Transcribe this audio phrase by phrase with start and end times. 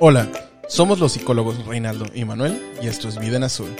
[0.00, 0.28] Hola,
[0.68, 3.74] somos los psicólogos Reinaldo y Manuel y esto es Vida en Azul.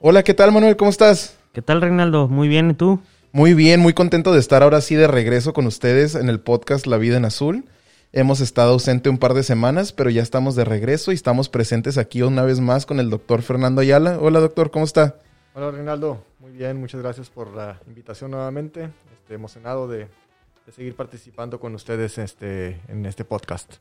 [0.00, 0.76] Hola, ¿qué tal Manuel?
[0.76, 1.38] ¿Cómo estás?
[1.54, 2.28] ¿Qué tal, Reinaldo?
[2.28, 3.00] Muy bien, ¿y tú?
[3.32, 6.86] Muy bien, muy contento de estar ahora sí de regreso con ustedes en el podcast
[6.86, 7.64] La Vida en Azul.
[8.12, 11.96] Hemos estado ausente un par de semanas, pero ya estamos de regreso y estamos presentes
[11.96, 14.18] aquí una vez más con el doctor Fernando Ayala.
[14.20, 15.16] Hola doctor, ¿cómo está?
[15.58, 18.90] Hola Reinaldo, muy bien, muchas gracias por la invitación nuevamente.
[19.22, 23.76] Estoy emocionado de, de seguir participando con ustedes este, en este podcast.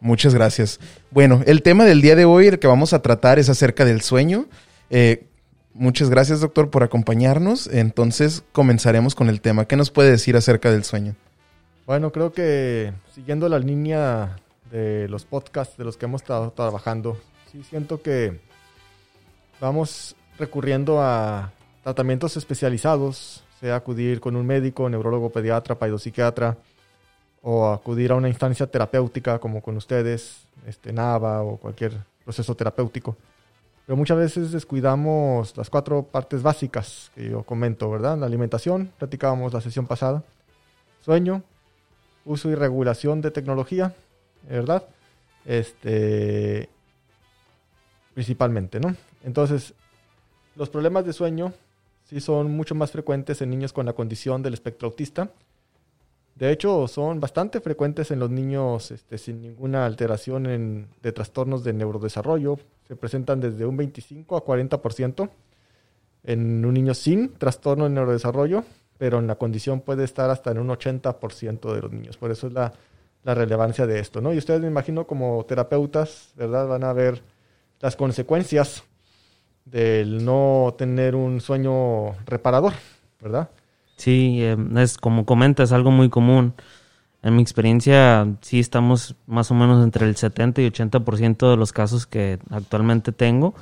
[0.00, 0.80] Muchas gracias.
[1.12, 4.00] Bueno, el tema del día de hoy, el que vamos a tratar es acerca del
[4.00, 4.46] sueño.
[4.90, 5.28] Eh,
[5.72, 7.68] muchas gracias, doctor, por acompañarnos.
[7.68, 9.68] Entonces, comenzaremos con el tema.
[9.68, 11.14] ¿Qué nos puede decir acerca del sueño?
[11.86, 14.40] Bueno, creo que siguiendo la línea
[14.72, 17.16] de los podcasts de los que hemos estado trabajando,
[17.52, 18.40] sí siento que
[19.60, 26.56] vamos recurriendo a tratamientos especializados, sea acudir con un médico, neurólogo, pediatra, paidopsiquiatra,
[27.42, 31.92] o acudir a una instancia terapéutica como con ustedes, este, NAVA o cualquier
[32.24, 33.16] proceso terapéutico.
[33.86, 38.16] Pero muchas veces descuidamos las cuatro partes básicas que yo comento, ¿verdad?
[38.16, 40.22] La alimentación, platicábamos la sesión pasada,
[41.02, 41.42] sueño,
[42.24, 43.94] uso y regulación de tecnología,
[44.48, 44.84] ¿verdad?
[45.44, 46.70] Este,
[48.14, 48.96] principalmente, ¿no?
[49.22, 49.74] Entonces,
[50.56, 51.52] los problemas de sueño
[52.04, 55.30] sí son mucho más frecuentes en niños con la condición del espectro autista.
[56.34, 61.72] De hecho, son bastante frecuentes en los niños este, sin ninguna alteración de trastornos de
[61.72, 62.58] neurodesarrollo.
[62.88, 65.30] Se presentan desde un 25 a 40%
[66.24, 68.64] en un niño sin trastorno de neurodesarrollo,
[68.98, 72.16] pero en la condición puede estar hasta en un 80% de los niños.
[72.16, 72.72] Por eso es la,
[73.22, 74.32] la, relevancia de esto, ¿no?
[74.32, 76.66] Y ustedes me imagino como terapeutas, ¿verdad?
[76.66, 77.22] Van a ver
[77.80, 78.82] las consecuencias
[79.64, 82.72] del no tener un sueño reparador,
[83.20, 83.50] ¿verdad?
[83.96, 84.42] Sí,
[84.76, 86.54] es como comentas, algo muy común.
[87.22, 91.72] En mi experiencia, sí estamos más o menos entre el 70 y 80% de los
[91.72, 93.54] casos que actualmente tengo.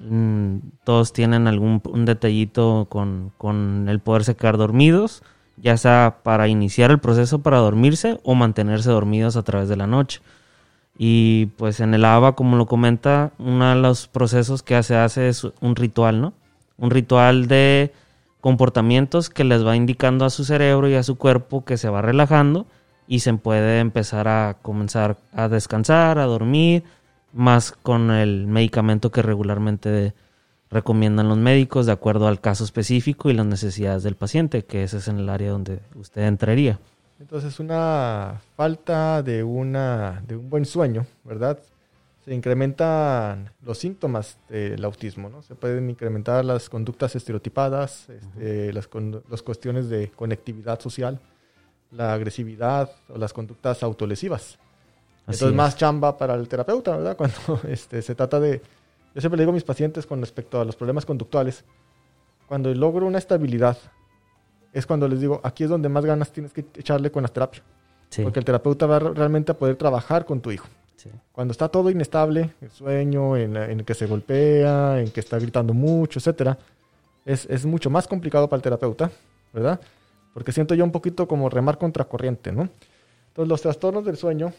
[0.00, 5.22] Mm, todos tienen algún detallito con, con el poderse quedar dormidos,
[5.56, 9.86] ya sea para iniciar el proceso para dormirse o mantenerse dormidos a través de la
[9.86, 10.20] noche.
[10.96, 15.28] Y pues en el ABA, como lo comenta, uno de los procesos que se hace
[15.28, 16.34] es un ritual, ¿no?
[16.76, 17.92] Un ritual de
[18.40, 22.02] comportamientos que les va indicando a su cerebro y a su cuerpo que se va
[22.02, 22.66] relajando
[23.08, 26.84] y se puede empezar a comenzar a descansar, a dormir,
[27.32, 30.14] más con el medicamento que regularmente
[30.70, 34.98] recomiendan los médicos de acuerdo al caso específico y las necesidades del paciente, que ese
[34.98, 36.78] es en el área donde usted entraría.
[37.20, 41.58] Entonces, una falta de, una, de un buen sueño, ¿verdad?
[42.24, 45.42] Se incrementan los síntomas del autismo, ¿no?
[45.42, 48.88] Se pueden incrementar las conductas estereotipadas, este, las,
[49.28, 51.20] las cuestiones de conectividad social,
[51.90, 54.58] la agresividad o las conductas autolesivas.
[55.26, 55.54] Así Entonces, es.
[55.54, 57.16] más chamba para el terapeuta, ¿verdad?
[57.16, 58.60] Cuando este, se trata de...
[59.14, 61.64] Yo siempre le digo a mis pacientes con respecto a los problemas conductuales,
[62.48, 63.78] cuando logro una estabilidad
[64.74, 67.62] es cuando les digo, aquí es donde más ganas tienes que echarle con la terapia.
[68.10, 68.22] Sí.
[68.22, 70.66] Porque el terapeuta va realmente a poder trabajar con tu hijo.
[70.96, 71.08] Sí.
[71.32, 75.38] Cuando está todo inestable, el sueño, en, en, el que se golpea, en que está
[75.38, 76.58] gritando mucho, etcétera,
[77.24, 79.10] es, es, mucho más complicado para el terapeuta,
[79.52, 79.80] ¿verdad?
[80.32, 82.68] Porque siento yo un poquito como remar contracorriente, ¿no?
[83.28, 84.52] Entonces, los trastornos del sueño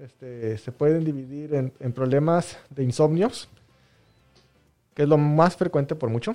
[0.00, 3.48] este, se pueden dividir en, en problemas de insomnios,
[4.94, 6.34] que es lo más frecuente por mucho,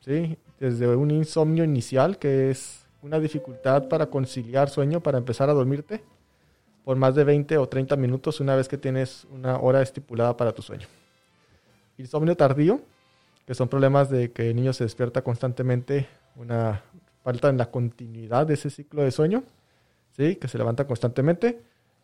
[0.00, 0.36] ¿sí?
[0.60, 6.02] Desde un insomnio inicial, que es una dificultad para conciliar sueño, para empezar a dormirte,
[6.84, 10.52] por más de 20 o 30 minutos una vez que tienes una hora estipulada para
[10.52, 10.86] tu sueño.
[11.96, 12.80] Insomnio tardío,
[13.46, 16.82] que son problemas de que el niño se despierta constantemente, una
[17.22, 19.44] falta en la continuidad de ese ciclo de sueño,
[20.16, 20.36] ¿sí?
[20.36, 21.60] que se levanta constantemente.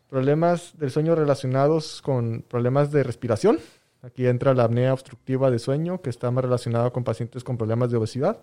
[0.09, 3.59] Problemas del sueño relacionados con problemas de respiración,
[4.05, 7.89] Aquí entra la apnea obstructiva de sueño, que está más relacionada con pacientes con problemas
[7.89, 8.37] de obesidad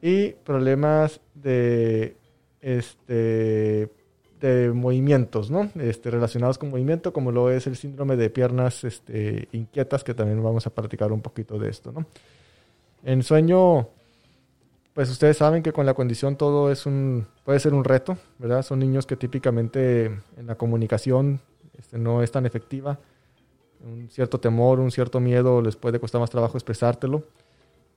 [0.00, 2.16] y problemas de,
[2.60, 3.90] este,
[4.40, 5.70] de movimientos, ¿no?
[5.80, 10.42] Este, relacionados con movimiento, como lo es el síndrome de piernas este, inquietas, que también
[10.42, 12.06] vamos a practicar un poquito de esto, ¿no?
[13.04, 13.88] En sueño,
[14.94, 18.62] pues ustedes saben que con la condición todo es un, puede ser un reto, ¿verdad?
[18.62, 20.06] Son niños que típicamente
[20.36, 21.40] en la comunicación
[21.76, 22.98] este, no es tan efectiva
[23.84, 27.24] un cierto temor, un cierto miedo, les puede costar más trabajo expresártelo.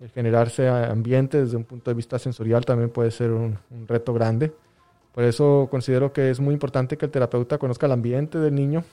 [0.02, 4.14] El generarse ambiente desde un punto de vista sensorial también puede ser un, un, reto
[4.14, 4.52] grande.
[5.14, 8.84] Por eso considero que es muy importante que el terapeuta conozca el ambiente del niño,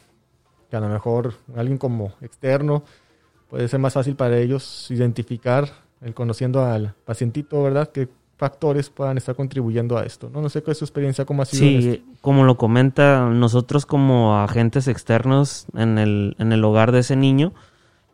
[0.71, 2.83] que a lo mejor alguien como externo
[3.49, 5.69] puede ser más fácil para ellos identificar,
[6.03, 7.89] el conociendo al pacientito, ¿verdad?
[7.89, 8.09] ¿Qué,
[8.39, 10.31] factores puedan estar contribuyendo a esto.
[10.33, 11.61] No, no sé qué es su experiencia, cómo ha sido.
[11.61, 17.17] Sí, como lo comenta, nosotros como agentes externos en el, en el hogar de ese
[17.17, 17.53] niño,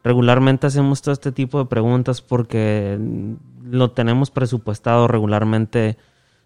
[0.04, 2.98] regularmente hacemos todo este tipo de preguntas porque
[3.64, 5.96] lo tenemos presupuestado regularmente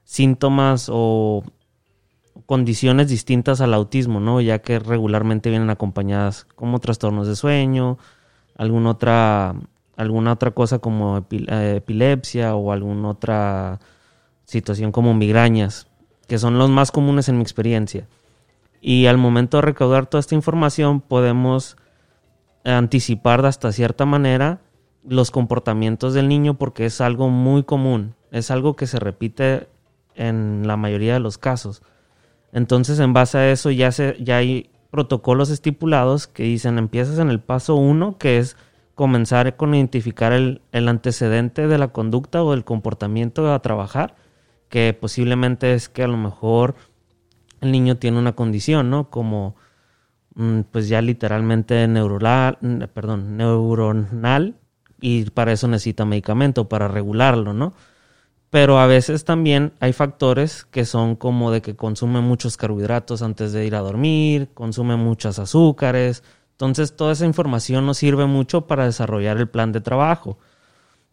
[0.05, 1.43] síntomas o
[2.47, 4.41] condiciones distintas al autismo, ¿no?
[4.41, 7.99] Ya que regularmente vienen acompañadas como trastornos de sueño,
[8.57, 9.57] alguna otra,
[9.97, 13.81] alguna otra cosa como eh, epilepsia o alguna otra
[14.45, 15.89] situación como migrañas,
[16.29, 18.07] que son los más comunes en mi experiencia.
[18.81, 21.77] Y al momento de recaudar toda esta información podemos
[22.65, 24.61] anticipar hasta cierta manera
[25.07, 29.69] los comportamientos del niño porque es algo muy común, es algo que se repite
[30.15, 31.83] en la mayoría de los casos.
[32.53, 37.31] Entonces, en base a eso ya, se, ya hay protocolos estipulados que dicen empiezas en
[37.31, 38.57] el paso 1, que es
[38.95, 44.17] comenzar con identificar el, el, antecedente de la conducta o del comportamiento a trabajar,
[44.69, 46.75] que posiblemente es que a lo mejor
[47.61, 49.09] el niño tiene una condición, ¿no?
[49.09, 49.55] Como
[50.71, 52.59] pues ya literalmente neuronal,
[52.95, 54.55] perdón, neuronal
[55.01, 57.73] y para eso necesita medicamento, para regularlo, ¿no?
[58.51, 63.53] Pero a veces también hay factores que son como de que consume muchos carbohidratos antes
[63.53, 66.23] de ir a dormir, consume muchos azúcares.
[66.53, 70.39] Entonces toda esa información nos sirve mucho para desarrollar el plan de trabajo.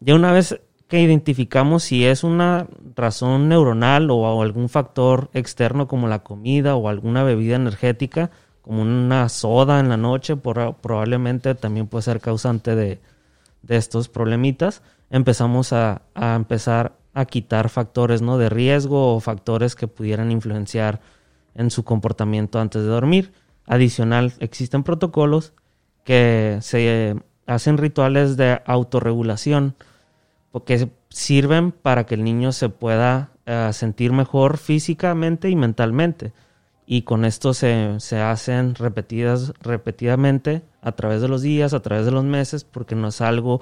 [0.00, 6.08] Ya una vez que identificamos si es una razón neuronal o algún factor externo como
[6.08, 8.30] la comida o alguna bebida energética,
[8.66, 13.00] como una soda en la noche, probablemente también puede ser causante de,
[13.68, 18.38] estos problemitas, empezamos a, a empezar a quitar factores ¿no?
[18.38, 21.00] de riesgo o factores que pudieran influenciar
[21.54, 23.32] en su comportamiento antes de dormir.
[23.66, 25.52] Adicional, existen protocolos
[26.02, 27.16] que se
[27.46, 29.76] hacen rituales de autorregulación
[30.50, 36.32] porque sirven para que el niño se pueda eh, sentir mejor físicamente y mentalmente.
[36.86, 42.04] Y con esto se, se hacen repetidas, repetidamente a través de los días, a través
[42.06, 43.60] de los meses, porque no es algo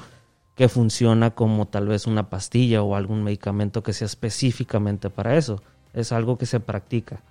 [0.55, 5.63] que funciona como tal vez una pastilla o algún medicamento que sea específicamente para eso.
[5.95, 7.23] Es algo que se practica.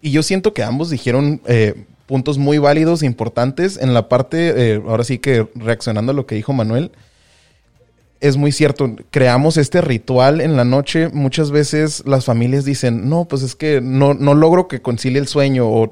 [0.00, 4.74] Y yo siento que ambos dijeron eh, puntos muy válidos e importantes en la parte,
[4.74, 6.92] eh, ahora sí que reaccionando a lo que dijo Manuel,
[8.20, 13.26] es muy cierto, creamos este ritual en la noche, muchas veces las familias dicen, no,
[13.26, 15.90] pues es que no, no logro que concilie el sueño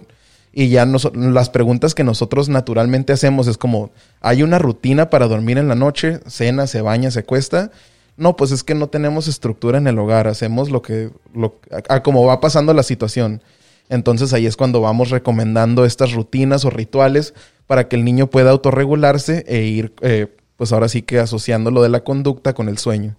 [0.52, 3.90] y ya las preguntas que nosotros naturalmente hacemos es como,
[4.20, 6.20] ¿hay una rutina para dormir en la noche?
[6.26, 7.70] ¿Cena, se baña, se cuesta?
[8.16, 12.02] No, pues es que no tenemos estructura en el hogar, hacemos lo que, lo, a,
[12.02, 13.42] como va pasando la situación.
[13.90, 17.34] Entonces ahí es cuando vamos recomendando estas rutinas o rituales
[17.66, 21.82] para que el niño pueda autorregularse e ir, eh, pues ahora sí que asociando lo
[21.82, 23.14] de la conducta con el sueño.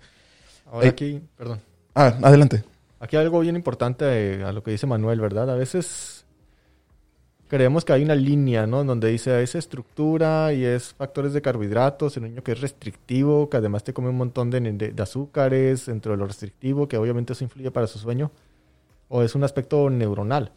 [0.71, 1.61] Ahora eh, aquí, perdón.
[1.95, 2.63] Ah, adelante.
[2.99, 5.49] Aquí hay algo bien importante eh, a lo que dice Manuel, ¿verdad?
[5.51, 6.25] A veces
[7.47, 8.83] creemos que hay una línea, ¿no?
[8.83, 13.57] Donde dice es estructura y es factores de carbohidratos, el niño que es restrictivo, que
[13.57, 17.43] además te come un montón de, de, azúcares dentro de lo restrictivo, que obviamente eso
[17.43, 18.31] influye para su sueño,
[19.09, 20.51] o es un aspecto neuronal.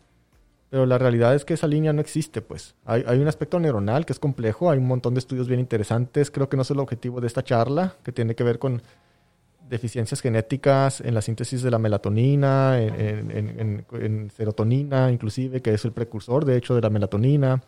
[0.70, 2.76] Pero la realidad es que esa línea no existe, pues.
[2.84, 6.30] Hay, hay un aspecto neuronal que es complejo, hay un montón de estudios bien interesantes,
[6.30, 8.80] creo que no es el objetivo de esta charla, que tiene que ver con
[9.70, 16.44] deficiencias genéticas en la síntesis de la melatonina, en, serotonina inclusive, que es el precursor
[16.44, 17.62] de hecho de la melatonina.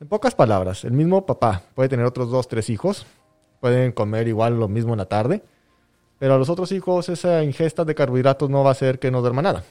[0.00, 3.06] En pocas palabras, el mismo papá puede tener otros dos, tres hijos,
[3.60, 5.42] pueden comer igual lo mismo en la tarde,
[6.18, 9.20] pero a los otros hijos esa ingesta de carbohidratos no va a hacer que no
[9.20, 9.62] duerma nada.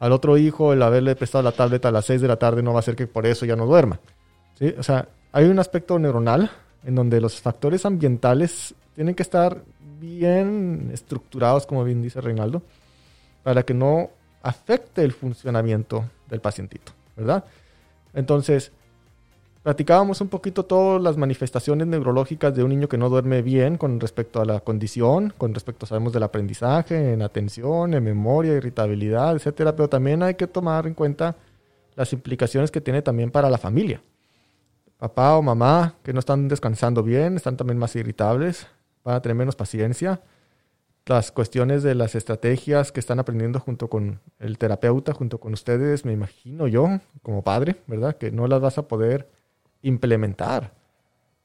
[0.00, 2.72] Al otro hijo el haberle prestado la tableta a las 6 de la tarde no
[2.72, 4.00] va a hacer que por eso ya no duerma.
[4.78, 6.50] O sea, hay un aspecto neuronal
[6.84, 9.62] en donde los factores ambientales tienen que estar
[10.00, 12.62] bien estructurados, como bien dice Reinaldo,
[13.42, 14.10] para que no
[14.42, 17.44] afecte el funcionamiento del pacientito, ¿verdad?
[18.12, 18.72] Entonces,
[19.64, 23.98] platicábamos un poquito todas las manifestaciones neurológicas de un niño que no duerme bien con
[23.98, 29.74] respecto a la condición, con respecto, sabemos, del aprendizaje, en atención, en memoria, irritabilidad, etcétera,
[29.74, 31.34] pero también hay que tomar en cuenta
[31.96, 34.02] las implicaciones que tiene también para la familia.
[34.98, 38.66] Papá o mamá que no están descansando bien, están también más irritables,
[39.02, 40.20] van a tener menos paciencia.
[41.06, 46.04] Las cuestiones de las estrategias que están aprendiendo junto con el terapeuta, junto con ustedes,
[46.04, 48.18] me imagino yo, como padre, ¿verdad?
[48.18, 49.33] Que no las vas a poder
[49.84, 50.74] implementar.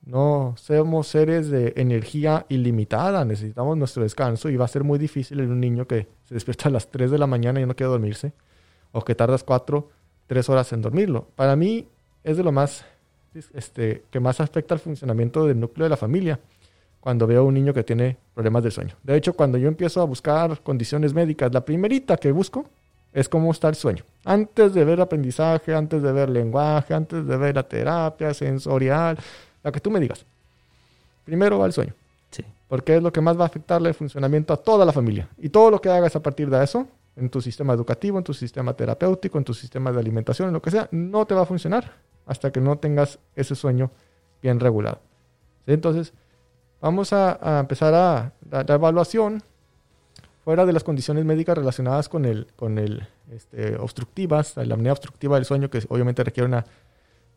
[0.02, 5.40] No somos seres de energía ilimitada, necesitamos nuestro descanso y va a ser muy difícil
[5.40, 7.92] en un niño que se despierta a las 3 de la mañana y no quiere
[7.92, 8.34] dormirse,
[8.92, 9.88] o que tardas 4,
[10.26, 11.28] 3 horas en dormirlo.
[11.36, 11.88] Para mí
[12.24, 12.86] es de lo más
[13.54, 16.40] este, que más afecta al funcionamiento del núcleo de la familia
[17.00, 18.96] cuando veo a un niño que tiene problemas del sueño.
[19.04, 22.66] De hecho, cuando yo empiezo a buscar condiciones médicas, la primerita que busco
[23.14, 24.04] es cómo está el sueño.
[24.26, 29.18] Antes de ver aprendizaje, antes de ver lenguaje, antes de ver la terapia sensorial,
[29.64, 30.26] la que tú me digas.
[31.26, 31.94] Primero va el sueño.
[32.32, 32.44] Sí.
[32.68, 35.28] Porque es lo que más va a afectarle el funcionamiento a toda la familia.
[35.38, 38.34] Y todo lo que hagas a partir de eso, en tu sistema educativo, en tu
[38.34, 41.46] sistema terapéutico, en tu sistema de alimentación, en lo que sea, no te va a
[41.46, 41.92] funcionar
[42.26, 43.92] hasta que no tengas ese sueño
[44.42, 45.00] bien regulado.
[45.66, 45.74] ¿Sí?
[45.74, 46.14] Entonces,
[46.80, 49.42] vamos a, a empezar a la, la evaluación
[50.50, 55.36] fuera de las condiciones médicas relacionadas con el, con el este, obstructivas, la apnea obstructiva
[55.36, 56.66] del sueño, que obviamente requiere una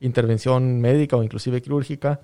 [0.01, 2.23] intervención médica o inclusive quirúrgica,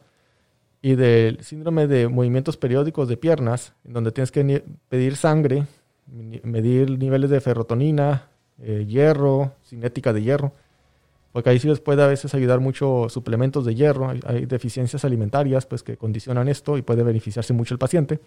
[0.80, 5.66] y del síndrome de movimientos periódicos de piernas, en donde tienes que pedir sangre,
[6.06, 8.30] medir niveles de ferrotonina,
[8.62, 10.52] eh, hierro, cinética de hierro,
[11.32, 15.04] porque ahí sí les puede a veces ayudar mucho suplementos de hierro, hay, hay deficiencias
[15.04, 18.20] alimentarias pues que condicionan esto y puede beneficiarse mucho el paciente.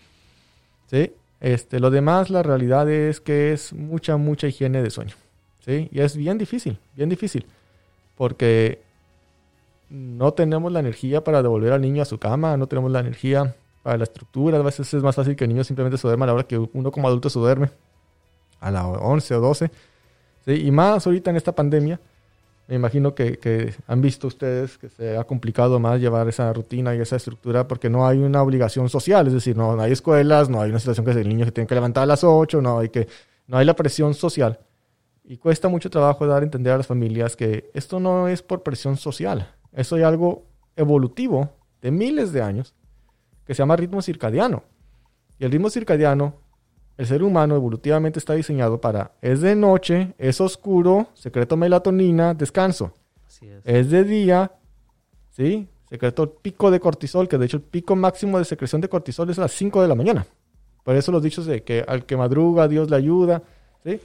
[0.91, 1.11] ¿sí?
[1.41, 5.15] Este, lo demás, la realidad es que es mucha, mucha higiene de sueño.
[5.65, 5.89] ¿sí?
[5.91, 7.47] Y es bien difícil, bien difícil.
[8.15, 8.79] Porque
[9.89, 13.55] no tenemos la energía para devolver al niño a su cama, no tenemos la energía
[13.81, 14.59] para la estructura.
[14.59, 16.57] A veces es más fácil que el niño simplemente se duerma a la hora que
[16.57, 17.71] uno como adulto se duerme,
[18.59, 19.71] a las 11 o 12.
[20.45, 20.51] ¿sí?
[20.51, 21.99] Y más ahorita en esta pandemia,
[22.71, 26.95] me imagino que, que han visto ustedes que se ha complicado más llevar esa rutina
[26.95, 30.49] y esa estructura porque no hay una obligación social, es decir, no, no hay escuelas,
[30.49, 32.79] no hay una situación que el niño se tiene que levantar a las 8, no
[32.79, 33.09] hay, que,
[33.47, 34.57] no hay la presión social.
[35.25, 38.63] Y cuesta mucho trabajo dar a entender a las familias que esto no es por
[38.63, 40.45] presión social, eso es algo
[40.77, 41.49] evolutivo
[41.81, 42.73] de miles de años
[43.45, 44.63] que se llama ritmo circadiano.
[45.39, 46.35] Y el ritmo circadiano,
[47.01, 52.93] el ser humano evolutivamente está diseñado para, es de noche, es oscuro, secreto melatonina, descanso.
[53.25, 53.65] Así es.
[53.65, 54.51] Es de día,
[55.31, 55.67] ¿sí?
[55.89, 59.39] Secreto pico de cortisol, que de hecho el pico máximo de secreción de cortisol es
[59.39, 60.27] a las 5 de la mañana.
[60.83, 63.41] Por eso los dichos de que al que madruga Dios le ayuda,
[63.83, 63.99] ¿sí?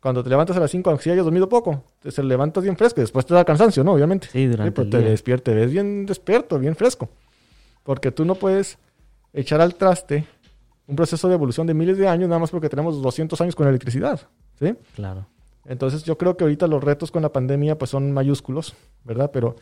[0.00, 2.76] Cuando te levantas a las 5, aunque sí hayas dormido poco, te se levantas bien
[2.76, 3.92] fresco y después te da cansancio, ¿no?
[3.92, 4.26] Obviamente.
[4.26, 5.10] Sí, durante pero el te día.
[5.10, 7.10] despiertas, ves bien despierto, bien fresco.
[7.84, 8.76] Porque tú no puedes
[9.32, 10.26] echar al traste
[10.88, 13.68] un proceso de evolución de miles de años nada más porque tenemos 200 años con
[13.68, 14.20] electricidad,
[14.58, 14.74] ¿sí?
[14.96, 15.26] Claro.
[15.66, 19.30] Entonces yo creo que ahorita los retos con la pandemia pues son mayúsculos, ¿verdad?
[19.30, 19.54] Pero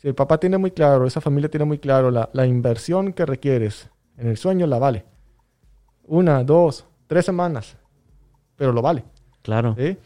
[0.00, 3.26] si el papá tiene muy claro, esa familia tiene muy claro la, la inversión que
[3.26, 5.04] requieres en el sueño, la vale.
[6.06, 7.76] Una, dos, tres semanas,
[8.56, 9.04] pero lo vale.
[9.42, 9.76] Claro.
[9.78, 9.98] ¿sí?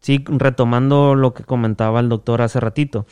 [0.00, 3.06] Sí, retomando lo que comentaba el doctor hace ratito.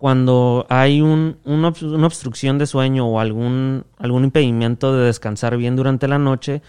[0.00, 5.76] Cuando hay un, una, obs- una obstrucción de sueño o algún, impedimento de descansar bien
[5.76, 6.62] durante la noche,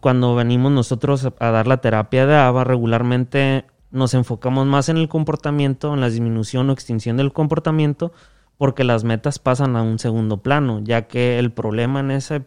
[0.00, 5.10] cuando venimos nosotros a, dar la terapia de ABA, regularmente nos enfocamos más en el
[5.10, 8.10] comportamiento, en la disminución o extinción del comportamiento,
[8.56, 12.46] porque las metas pasan a un segundo plano, ya que el problema en ese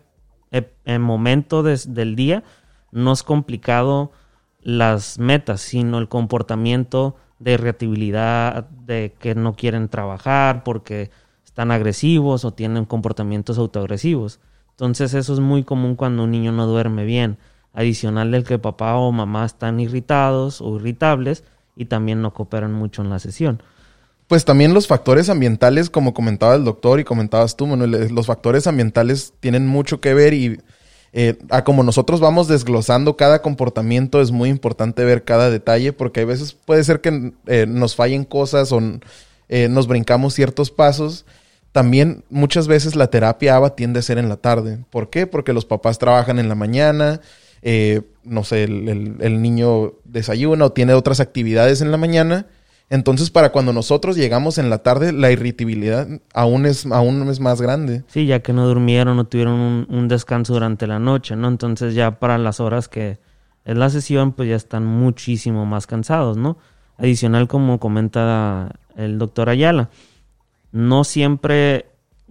[0.85, 2.43] en momento del día
[2.91, 4.11] no es complicado
[4.59, 11.11] las metas, sino el comportamiento de irritabilidad, de que no quieren trabajar porque
[11.45, 14.39] están agresivos o tienen comportamientos autoagresivos.
[14.71, 17.37] Entonces eso es muy común cuando un niño no duerme bien.
[17.73, 21.43] Adicional del que papá o mamá están irritados o irritables
[21.75, 23.61] y también no cooperan mucho en la sesión.
[24.27, 28.25] Pues también los factores ambientales, como comentaba el doctor y comentabas tú, Manuel, eh, los
[28.25, 30.59] factores ambientales tienen mucho que ver y
[31.13, 36.19] eh, a como nosotros vamos desglosando cada comportamiento es muy importante ver cada detalle porque
[36.19, 38.81] hay veces puede ser que eh, nos fallen cosas o
[39.49, 41.25] eh, nos brincamos ciertos pasos.
[41.71, 44.79] También muchas veces la terapia ABA tiende a ser en la tarde.
[44.89, 45.27] ¿Por qué?
[45.27, 47.21] Porque los papás trabajan en la mañana,
[48.23, 52.47] no sé, el niño desayuna o tiene otras actividades en la mañana.
[52.89, 57.61] Entonces, para cuando nosotros llegamos en la tarde, la irritabilidad aún es, aún es más
[57.61, 58.03] grande.
[58.07, 61.49] Sí, ya que no durmieron, no tuvieron un, un descanso durante la noche, ¿no?
[61.49, 63.19] Entonces ya para las horas que
[63.65, 66.57] es la sesión, pues ya están muchísimo más cansados, ¿no?
[66.97, 69.89] Adicional, como comenta el doctor Ayala,
[70.71, 71.87] no siempre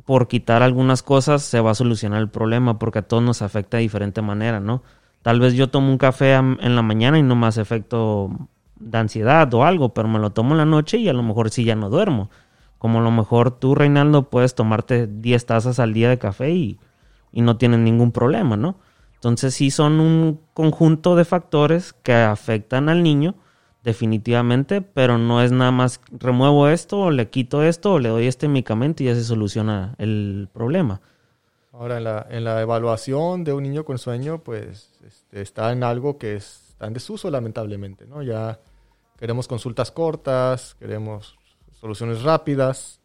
[0.06, 3.76] por quitar algunas cosas se va a solucionar el problema, porque a todos nos afecta
[3.76, 4.82] de diferente manera, ¿no?
[5.20, 8.30] Tal vez yo tomo un café en la mañana y no hace efecto
[8.76, 11.50] de ansiedad o algo, pero me lo tomo en la noche y a lo mejor
[11.50, 12.30] sí ya no duermo.
[12.78, 16.78] Como a lo mejor tú, Reinaldo, puedes tomarte 10 tazas al día de café y,
[17.32, 18.78] y no tienes ningún problema, ¿no?
[19.14, 23.34] Entonces sí son un conjunto de factores que afectan al niño
[23.86, 28.26] definitivamente, pero no es nada más remuevo esto o le quito esto o le doy
[28.26, 31.00] este medicamento y ya se soluciona el problema.
[31.72, 35.84] Ahora, en la, en la evaluación de un niño con sueño, pues este, está en
[35.84, 38.22] algo que es, está en desuso, lamentablemente, ¿no?
[38.22, 38.60] Ya
[39.18, 41.38] queremos consultas cortas, queremos
[41.80, 43.00] soluciones rápidas,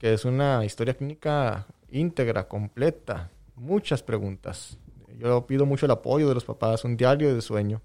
[0.00, 4.76] que es una historia clínica íntegra, completa, muchas preguntas.
[5.18, 7.80] Yo pido mucho el apoyo de los papás, un diario de sueño.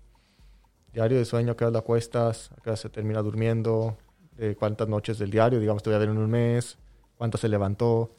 [0.91, 3.97] Diario de sueño, a qué hora la acuestas, a qué hora se termina durmiendo,
[4.37, 6.79] de cuántas noches del diario, digamos, te voy a ver en un mes,
[7.15, 8.15] cuántas se levantó,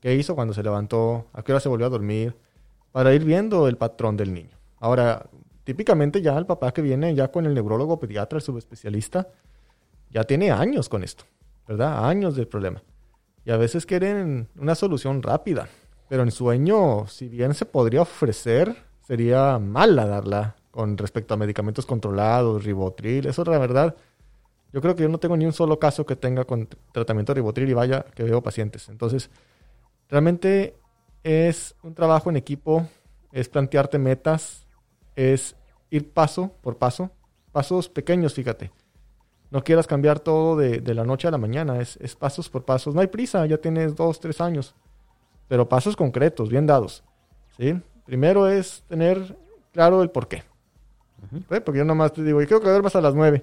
[0.00, 2.34] qué hizo cuando se levantó, a qué hora se volvió a dormir,
[2.92, 4.56] para ir viendo el patrón del niño.
[4.80, 5.28] Ahora,
[5.66, 9.28] típicamente ya el papá que viene ya con el neurólogo pediatra, el subespecialista,
[10.10, 11.24] ya tiene años con esto,
[11.66, 12.08] ¿verdad?
[12.08, 12.84] Años del problema.
[13.44, 15.68] Y a veces quieren una solución rápida.
[16.08, 21.84] Pero en sueño, si bien se podría ofrecer, sería mala darla con respecto a medicamentos
[21.84, 23.26] controlados, ribotril.
[23.26, 23.96] Eso la verdad.
[24.72, 27.40] Yo creo que yo no tengo ni un solo caso que tenga con tratamiento de
[27.40, 28.88] ribotril y vaya que veo pacientes.
[28.88, 29.30] Entonces,
[30.08, 30.76] realmente
[31.24, 32.86] es un trabajo en equipo,
[33.32, 34.65] es plantearte metas,
[35.16, 35.56] es
[35.90, 37.10] ir paso por paso,
[37.52, 38.70] pasos pequeños, fíjate.
[39.50, 42.64] No quieras cambiar todo de, de la noche a la mañana, es, es pasos por
[42.64, 42.94] pasos.
[42.94, 44.74] No hay prisa, ya tienes dos, tres años
[45.48, 47.02] pero pasos concretos, bien dados.
[47.56, 47.80] ¿sí?
[48.04, 49.36] Primero es tener
[49.72, 50.42] claro el por qué.
[51.48, 53.42] Porque yo nomás te digo, yo quiero que duermas a las 9.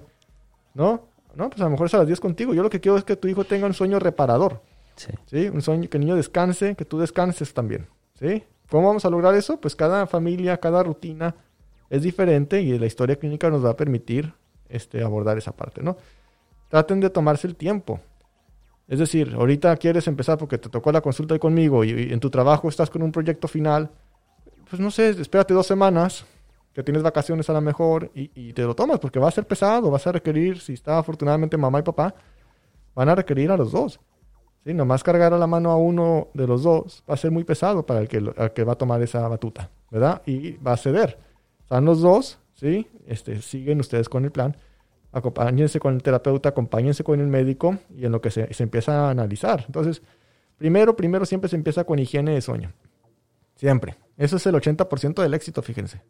[0.74, 1.02] ¿No?
[1.34, 2.54] No, pues a lo mejor es a las 10 contigo.
[2.54, 4.62] Yo lo que quiero es que tu hijo tenga un sueño reparador.
[4.96, 5.48] Sí.
[5.48, 7.88] Un sueño que el niño descanse, que tú descanses también.
[8.18, 8.44] ¿Sí?
[8.70, 9.60] ¿Cómo vamos a lograr eso?
[9.60, 11.34] Pues cada familia, cada rutina
[11.94, 14.32] es diferente y la historia clínica nos va a permitir
[14.68, 15.96] este, abordar esa parte, ¿no?
[16.68, 18.00] Traten de tomarse el tiempo.
[18.88, 22.68] Es decir, ahorita quieres empezar porque te tocó la consulta conmigo y, en tu trabajo
[22.68, 23.90] estás con un proyecto final,
[24.68, 26.26] pues no sé, espérate dos semanas,
[26.72, 29.88] que tienes vacaciones a lo mejor y, te lo tomas porque va a ser pesado,
[29.88, 32.12] vas a requerir, si está afortunadamente mamá y papá,
[32.96, 34.00] van a requerir a los dos.
[34.64, 34.74] ¿sí?
[34.74, 37.86] Nomás cargar a la mano a uno de los dos va a ser muy pesado
[37.86, 40.22] para el que, el que va a tomar esa batuta, ¿verdad?
[40.26, 41.33] Y va a ceder.
[41.64, 42.86] Están los dos, ¿sí?
[43.06, 44.56] Este, siguen ustedes con el plan
[45.14, 49.10] acompáñense con el terapeuta, acompáñense con el médico y en lo que se, empieza a
[49.10, 49.62] analizar.
[49.66, 50.02] Entonces,
[50.58, 52.72] primero, primero siempre se empieza con higiene de sueño.
[53.54, 53.96] Siempre.
[54.16, 56.02] Eso es el 80% del éxito, fíjense.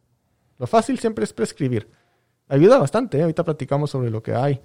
[0.58, 1.88] Lo fácil siempre es prescribir.
[2.48, 3.22] Ayuda bastante, ¿eh?
[3.22, 4.60] ahorita platicamos sobre lo que hay.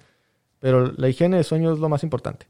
[0.58, 2.46] Pero la higiene de sueño es lo más importante.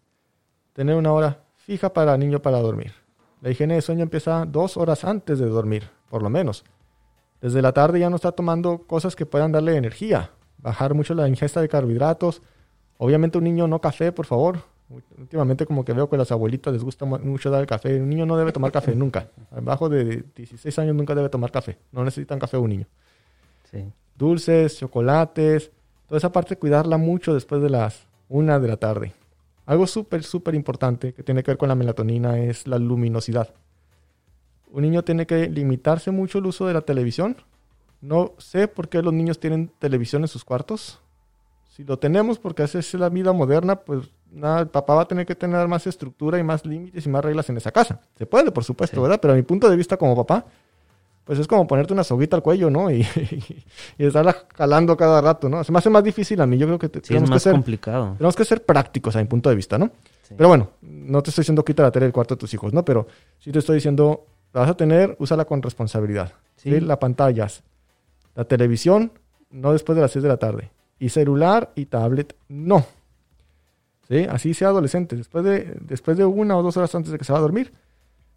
[0.73, 2.93] Tener una hora fija para el niño para dormir.
[3.41, 6.65] La higiene de sueño empieza dos horas antes de dormir, por lo menos.
[7.41, 10.31] Desde la tarde ya no está tomando cosas que puedan darle energía
[10.63, 12.43] bajar mucho la ingesta de carbohidratos.
[12.99, 14.59] Obviamente un niño no café, por favor.
[15.19, 18.01] Últimamente como que veo que a las abuelitas les gusta mucho dar el café.
[18.01, 19.29] Un niño no debe tomar café nunca.
[19.51, 21.79] Abajo de 16 años nunca debe tomar café.
[21.93, 22.87] No necesitan café un niño.
[24.17, 25.71] Dulces, chocolates,
[26.07, 29.13] toda esa parte cuidarla mucho después de las una de la tarde.
[29.65, 33.55] Algo súper, súper importante que tiene que ver con la melatonina es la luminosidad.
[34.73, 37.37] Un niño tiene que limitarse mucho el uso de la televisión
[38.01, 41.01] no sé por qué los niños tienen televisión en sus cuartos.
[41.69, 45.09] Si lo tenemos porque esa es la vida moderna, pues nada, el papá va a
[45.09, 48.01] tener que tener más estructura y más límites y más reglas en esa casa.
[48.17, 49.19] Se puede, por supuesto, ¿verdad?
[49.21, 50.47] Pero a mi punto de vista como papá,
[51.25, 52.91] pues es como ponerte una soguita al cuello, ¿no?
[52.91, 53.07] Y,
[53.99, 55.63] y, estarla jalando cada rato, ¿no?
[55.63, 56.57] Se me hace más difícil a mí.
[56.57, 58.15] Yo creo que tenemos es más que ser complicado.
[58.17, 59.91] Tenemos que ser prácticos a mi punto de vista, ¿no?
[60.37, 62.85] Pero bueno, no te estoy diciendo quita la tele del cuarto de tus hijos, ¿no?
[62.85, 63.07] Pero
[63.41, 66.33] sí te estoy diciendo, la vas a tener, úsala con responsabilidad.
[66.57, 66.81] ¿sí?
[66.81, 67.63] La pantallas,
[68.35, 69.13] la televisión,
[69.51, 70.71] no después de las 6 de la tarde.
[70.99, 72.85] Y celular y tablet, no.
[74.09, 74.27] ¿Sí?
[74.29, 75.17] Así sea adolescente.
[75.17, 77.73] Después de, después de una o dos horas antes de que se va a dormir,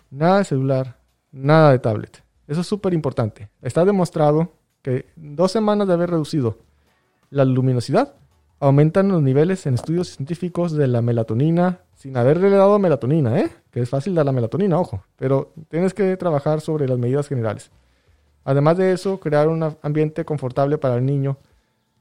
[0.09, 0.97] nada de celular,
[1.31, 2.23] nada de tablet.
[2.47, 3.49] Eso es súper importante.
[3.61, 6.57] Está demostrado que dos semanas de haber reducido
[7.29, 8.13] la luminosidad,
[8.59, 13.49] aumentan los niveles en estudios científicos de la melatonina sin haberle dado melatonina, ¿eh?
[13.71, 15.05] Que es fácil dar la melatonina, ojo.
[15.15, 17.71] Pero tienes que trabajar sobre las medidas generales.
[18.43, 21.37] Además de eso, crear un ambiente confortable para el niño.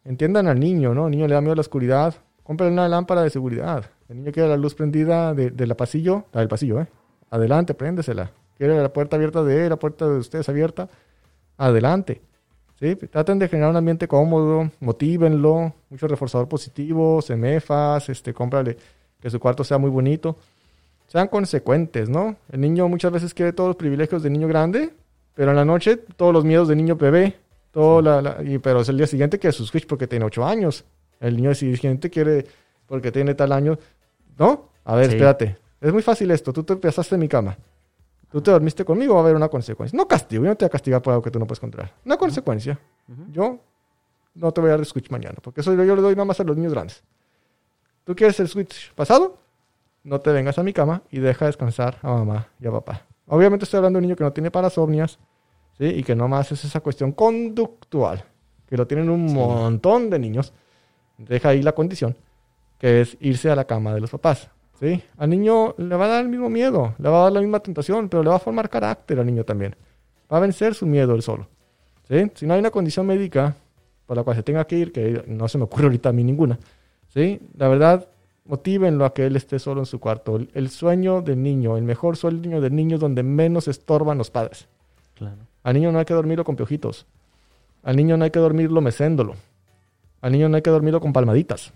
[0.04, 1.04] Entiendan al niño, ¿no?
[1.06, 2.16] El niño le da miedo a la oscuridad.
[2.42, 3.84] Compren una lámpara de seguridad.
[4.08, 6.88] El niño quiere la luz prendida de, la pasillo, la del pasillo, ¿eh?
[7.30, 8.32] Adelante, préndesela.
[8.58, 10.88] Quiere la puerta abierta de él, la puerta de ustedes abierta.
[11.56, 12.22] Adelante.
[12.80, 12.96] ¿Sí?
[12.96, 18.76] Traten de generar un ambiente cómodo, motívenlo, mucho reforzador positivo, semefas, este, cómprale
[19.22, 20.36] que su cuarto sea muy bonito.
[21.06, 22.36] Sean consecuentes, ¿no?
[22.50, 24.92] El niño muchas veces quiere todos los privilegios de niño grande,
[25.34, 27.36] pero en la noche, todos los miedos de niño bebé.
[27.70, 30.84] Todo la, y, pero es el día siguiente que su Switch porque tiene 8 años.
[31.20, 32.46] El niño siguiente quiere
[32.86, 33.78] porque tiene tal año.
[34.38, 34.68] ¿No?
[34.84, 35.56] A ver, espérate.
[35.80, 36.52] Es muy fácil esto.
[36.52, 37.56] Tú te empezaste en mi cama.
[38.30, 39.96] Tú te dormiste conmigo, va a haber una consecuencia.
[39.96, 41.92] No castigo, yo no te voy a castigar por algo que tú no puedes controlar.
[42.04, 42.78] Una consecuencia.
[43.30, 43.58] Yo
[44.34, 46.40] no te voy a dar Switch mañana, porque eso yo, yo le doy nada más
[46.40, 47.02] a los niños grandes.
[48.04, 49.38] ¿Tú quieres el Switch pasado?
[50.02, 53.06] No te vengas a mi cama y deja descansar a mamá y a papá.
[53.28, 55.20] Obviamente estoy hablando de un niño que no tiene parasomnias,
[55.78, 55.84] ¿sí?
[55.86, 58.24] Y que nomás es esa cuestión conductual,
[58.66, 60.52] que lo tienen un montón de niños.
[61.16, 62.16] Deja ahí la condición,
[62.78, 65.00] que es irse a la cama de los papás, ¿sí?
[65.16, 67.60] Al niño le va a dar el mismo miedo, le va a dar la misma
[67.60, 69.76] tentación, pero le va a formar carácter al niño también.
[70.30, 71.46] Va a vencer su miedo él solo.
[72.08, 72.32] ¿sí?
[72.34, 73.54] Si no hay una condición médica
[74.06, 76.24] por la cual se tenga que ir, que no se me ocurre ahorita a mí
[76.24, 76.58] ninguna,
[77.12, 77.40] ¿sí?
[77.56, 78.08] La verdad,
[78.44, 80.36] motívenlo a que él esté solo en su cuarto.
[80.36, 84.30] El, el sueño del niño, el mejor sueño del niño es donde menos estorban los
[84.30, 84.68] padres.
[85.14, 85.38] Claro.
[85.62, 87.06] Al niño no hay que dormirlo con piojitos.
[87.82, 89.36] Al niño no hay que dormirlo meséndolo.
[90.20, 91.72] Al niño no hay que dormirlo con palmaditas.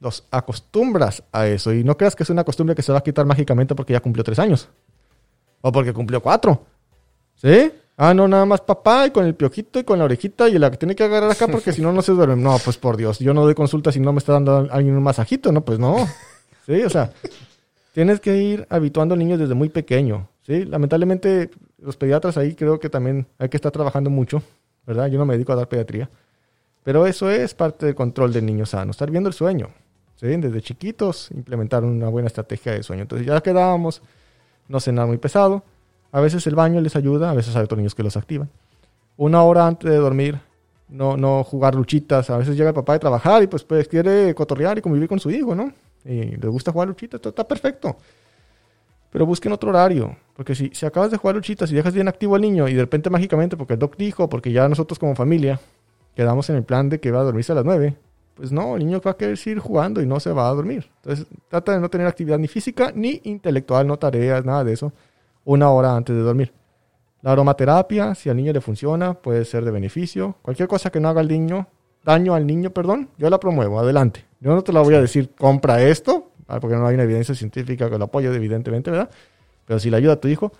[0.00, 1.72] Los acostumbras a eso.
[1.72, 4.00] Y no creas que es una costumbre que se va a quitar mágicamente porque ya
[4.00, 4.68] cumplió tres años.
[5.60, 6.64] O porque cumplió cuatro.
[7.36, 7.72] ¿Sí?
[7.96, 10.70] Ah, no, nada más papá y con el piojito y con la orejita y la
[10.70, 12.36] que tiene que agarrar acá porque si no, no se duerme.
[12.36, 15.02] No, pues por Dios, yo no doy consulta si no me está dando alguien un
[15.02, 15.64] masajito, ¿no?
[15.64, 15.96] Pues no.
[16.66, 17.12] Sí, o sea,
[17.92, 20.28] tienes que ir habituando al niño desde muy pequeño.
[20.42, 24.42] Sí, lamentablemente los pediatras ahí creo que también hay que estar trabajando mucho,
[24.86, 25.08] ¿verdad?
[25.08, 26.08] Yo no me dedico a dar pediatría.
[26.82, 29.68] Pero eso es parte del control del niño sano, estar viendo el sueño.
[30.16, 30.26] ¿sí?
[30.28, 33.02] Desde chiquitos implementar una buena estrategia de sueño.
[33.02, 34.02] Entonces ya quedábamos,
[34.68, 35.62] no cenar muy pesado.
[36.14, 38.48] A veces el baño les ayuda, a veces hay otros niños que los activan.
[39.16, 40.38] Una hora antes de dormir,
[40.88, 42.30] no, no jugar luchitas.
[42.30, 45.18] A veces llega el papá de trabajar y pues, pues quiere cotorrear y convivir con
[45.18, 45.72] su hijo, ¿no?
[46.04, 47.96] Y le gusta jugar luchitas, está perfecto.
[49.10, 50.16] Pero busquen otro horario.
[50.36, 52.82] Porque si, si acabas de jugar luchitas y dejas bien activo al niño y de
[52.82, 55.58] repente mágicamente, porque el doc dijo, porque ya nosotros como familia
[56.14, 57.96] quedamos en el plan de que va a dormirse a las 9,
[58.36, 60.88] pues no, el niño va a querer seguir jugando y no se va a dormir.
[61.02, 64.92] Entonces trata de no tener actividad ni física ni intelectual, no tareas, nada de eso,
[65.44, 66.52] una hora antes de dormir.
[67.22, 70.36] La aromaterapia, si al niño le funciona, puede ser de beneficio.
[70.42, 71.66] Cualquier cosa que no haga al niño,
[72.04, 74.26] daño al niño, perdón, yo la promuevo, adelante.
[74.40, 77.34] Yo no te la voy a decir, compra esto, ah, porque no hay una evidencia
[77.34, 79.08] científica que lo apoye, evidentemente, ¿verdad?
[79.66, 80.52] Pero si le ayuda a tu hijo,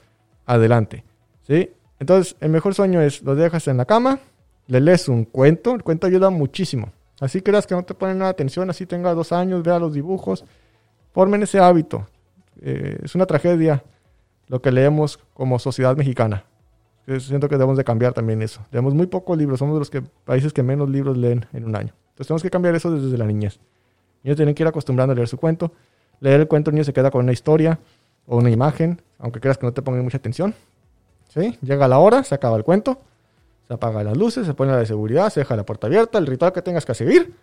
[0.46, 1.04] adelante.
[1.46, 1.70] ¿Sí?
[1.98, 4.18] Entonces, el mejor sueño es, lo dejas en la cama,
[4.66, 6.92] le lees un cuento, el cuento ayuda muchísimo.
[7.20, 9.92] Así creas que no te ponen nada de atención, así tenga dos años, vea los
[9.92, 10.44] dibujos,
[11.12, 12.06] formen ese hábito.
[12.62, 13.84] Eh, es una tragedia
[14.48, 16.44] lo que leemos como sociedad mexicana.
[17.18, 18.64] Siento que debemos de cambiar también eso.
[18.70, 21.92] Leemos muy pocos libros, somos de los países que menos libros leen en un año.
[22.10, 23.58] Entonces tenemos que cambiar eso desde la niñez.
[24.22, 25.72] Niños tienen que ir acostumbrando a leer su cuento.
[26.20, 27.78] Leer el cuento, el niño se queda con una historia
[28.26, 30.54] o una imagen, aunque creas que no te pongan mucha atención.
[31.28, 31.58] ¿Sí?
[31.60, 33.02] Llega la hora, se acaba el cuento,
[33.66, 36.26] se apagan las luces, se pone la de seguridad, se deja la puerta abierta, el
[36.26, 37.34] ritual que tengas que seguir.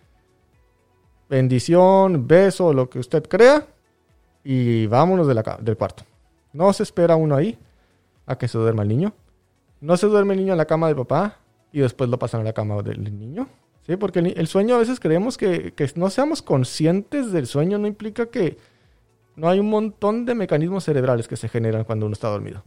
[1.28, 3.64] Bendición, beso, lo que usted crea.
[4.42, 6.04] Y vámonos de la del cuarto.
[6.52, 7.58] No se espera uno ahí
[8.26, 9.14] a que se duerma el niño.
[9.80, 11.38] No se duerme el niño en la cama del papá
[11.72, 13.48] y después lo pasan a la cama del niño.
[13.86, 13.96] ¿Sí?
[13.96, 17.88] Porque el, el sueño a veces creemos que, que no seamos conscientes del sueño no
[17.88, 18.56] implica que
[19.34, 22.62] no hay un montón de mecanismos cerebrales que se generan cuando uno está dormido.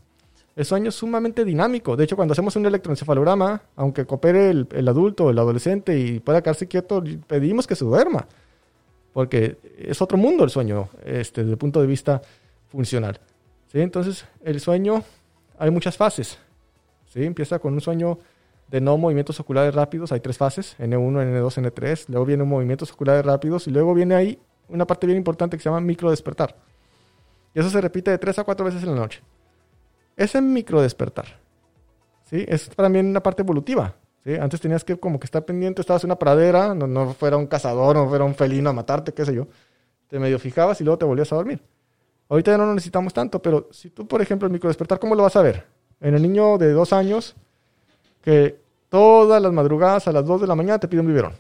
[0.55, 1.95] El sueño es sumamente dinámico.
[1.95, 6.19] De hecho, cuando hacemos un electroencefalograma, aunque coopere el, el adulto o el adolescente y
[6.19, 8.27] pueda quedarse quieto, pedimos que se duerma.
[9.13, 12.21] Porque es otro mundo el sueño, este, desde el punto de vista
[12.69, 13.19] funcional.
[13.75, 13.81] ¿Sí?
[13.81, 15.03] Entonces, el sueño,
[15.59, 16.39] hay muchas fases.
[17.07, 17.25] ¿Sí?
[17.25, 18.19] Empieza con un sueño
[18.69, 23.25] de no movimientos oculares rápidos, hay tres fases, N1, N2, N3, luego vienen movimientos oculares
[23.25, 26.55] rápidos y luego viene ahí una parte bien importante que se llama micro despertar.
[27.53, 29.21] Y eso se repite de tres a cuatro veces en la noche.
[30.15, 31.25] Ese micro despertar,
[32.23, 32.45] ¿sí?
[32.47, 33.93] Es también una parte evolutiva.
[34.23, 34.35] ¿sí?
[34.35, 37.47] Antes tenías que como que estar pendiente, estabas en una pradera, no, no fuera un
[37.47, 39.47] cazador, no fuera un felino a matarte, qué sé yo.
[40.07, 41.61] Te medio fijabas y luego te volvías a dormir.
[42.29, 45.15] Ahorita ya no lo necesitamos tanto, pero si tú, por ejemplo, el micro despertar, ¿cómo
[45.15, 45.63] lo vas a ver?
[46.01, 47.35] En el niño de dos años,
[48.21, 48.57] que
[48.89, 51.33] todas las madrugadas a las 2 de la mañana te pide un biberón.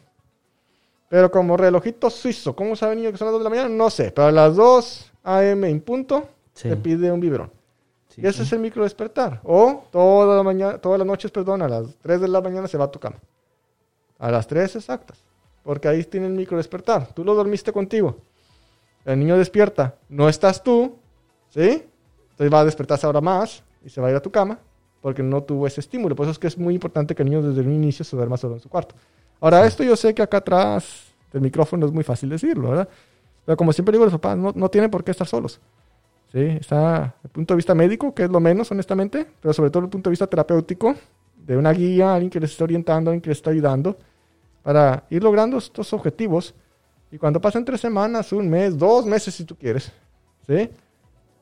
[1.09, 3.69] Pero como relojito suizo, ¿cómo sabe el niño que son las 2 de la mañana?
[3.69, 5.69] No sé, pero a las 2 a.m.
[5.69, 6.69] en punto Sí.
[6.69, 7.51] te pide un biberón.
[8.09, 8.43] Sí, y ese sí.
[8.43, 9.41] es el micro despertar.
[9.43, 12.77] O toda la mañana, todas las noches, perdón, a las 3 de la mañana se
[12.77, 13.17] va a tu cama.
[14.19, 15.17] A las 3 exactas.
[15.63, 17.07] Porque ahí tiene el micro despertar.
[17.13, 18.15] Tú lo dormiste contigo.
[19.05, 19.95] El niño despierta.
[20.09, 20.95] No estás tú.
[21.49, 21.83] ¿Sí?
[22.31, 24.59] Entonces va a despertarse ahora más y se va a ir a tu cama
[25.05, 26.15] porque no tuvo ese estímulo.
[26.15, 28.37] Por eso es que es muy importante que el niño desde el inicio se duerma
[28.37, 28.95] solo en su cuarto.
[29.39, 32.89] Ahora, esto yo sé que acá atrás del micrófono es muy fácil decirlo, ¿verdad?
[33.45, 35.59] Pero como siempre digo, los papás no, no tienen por qué estar solos.
[36.31, 36.39] ¿sí?
[36.39, 39.81] Está desde el punto de vista médico, que es lo menos, honestamente, pero sobre todo
[39.81, 40.95] desde el punto de vista terapéutico,
[41.37, 43.97] de una guía, alguien que les está orientando, alguien que les está ayudando,
[44.63, 46.55] para ir logrando estos objetivos.
[47.15, 49.89] Y cuando pasen tres semanas, un mes, dos meses si tú quieres,
[50.45, 50.69] ¿sí?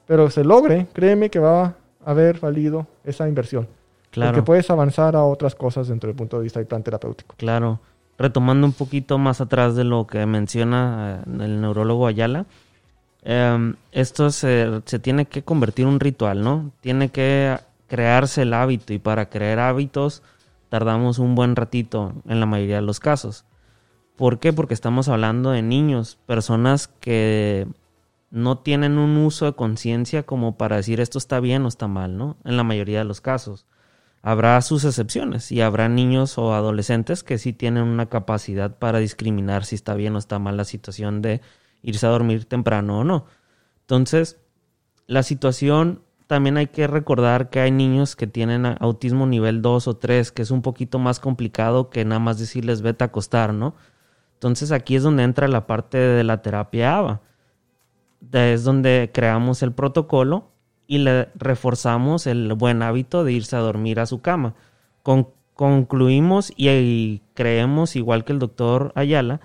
[0.05, 3.67] Pero se logre, créeme que va a haber valido esa inversión.
[4.11, 4.33] Claro.
[4.33, 7.33] Porque puedes avanzar a otras cosas dentro del punto de vista del plan terapéutico.
[7.37, 7.79] Claro.
[8.19, 12.45] Retomando un poquito más atrás de lo que menciona eh, el neurólogo Ayala,
[13.23, 16.69] eh, esto se, se tiene que convertir en un ritual, ¿no?
[16.81, 17.57] Tiene que
[17.87, 20.21] crearse el hábito y para crear hábitos
[20.69, 23.43] tardamos un buen ratito en la mayoría de los casos.
[24.15, 24.53] ¿Por qué?
[24.53, 27.67] Porque estamos hablando de niños, personas que
[28.29, 32.17] no tienen un uso de conciencia como para decir esto está bien o está mal,
[32.17, 32.37] ¿no?
[32.43, 33.65] En la mayoría de los casos.
[34.21, 39.65] Habrá sus excepciones y habrá niños o adolescentes que sí tienen una capacidad para discriminar
[39.65, 41.41] si está bien o está mal la situación de
[41.81, 43.25] irse a dormir temprano o no.
[43.81, 44.39] Entonces,
[45.07, 49.97] la situación también hay que recordar que hay niños que tienen autismo nivel 2 o
[49.97, 53.75] 3, que es un poquito más complicado que nada más decirles vete a acostar, ¿no?
[54.35, 57.21] Entonces aquí es donde entra la parte de la terapia ABA.
[58.31, 60.51] Es donde creamos el protocolo
[60.87, 64.55] y le reforzamos el buen hábito de irse a dormir a su cama.
[65.55, 69.39] concluimos y, creemos, igual que el doctor Ayala,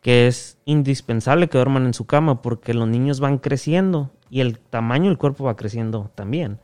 [0.00, 4.58] que es indispensable que duerman en su cama porque los niños van creciendo y el
[4.58, 6.60] tamaño del cuerpo va creciendo también.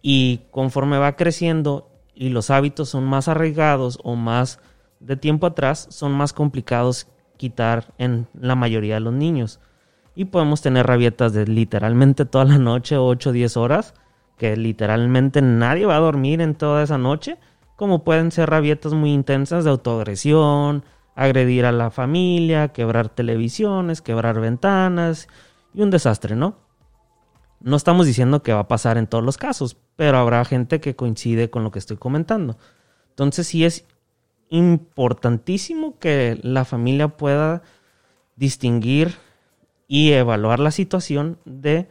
[0.00, 4.60] Y conforme va creciendo y los hábitos son más arraigados o más
[5.02, 9.60] de tiempo atrás, son más complicados quitar en la mayoría de los niños.
[10.14, 13.94] Y podemos tener rabietas de literalmente toda la noche, 8 o 10 horas,
[14.38, 17.38] que literalmente nadie va a dormir en toda esa noche,
[17.76, 20.84] como pueden ser rabietas muy intensas de autoagresión,
[21.14, 25.28] agredir a la familia, quebrar televisiones, quebrar ventanas
[25.74, 26.56] y un desastre, ¿no?
[27.60, 30.96] No estamos diciendo que va a pasar en todos los casos, pero habrá gente que
[30.96, 32.56] coincide con lo que estoy comentando.
[33.10, 33.86] Entonces sí es
[34.52, 37.62] importantísimo que la familia pueda
[38.36, 39.14] distinguir
[39.88, 41.88] y evaluar la situación de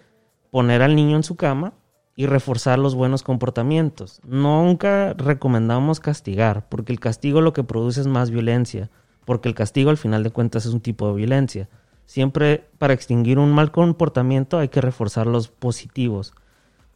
[0.52, 1.74] poner al niño en su cama
[2.15, 4.21] y reforzar los buenos comportamientos.
[4.24, 8.91] Nunca recomendamos castigar, porque el castigo lo que produce es más violencia,
[9.26, 11.67] porque el castigo al final de cuentas es un tipo de violencia.
[12.06, 16.34] Siempre para extinguir un mal comportamiento hay que reforzar los positivos.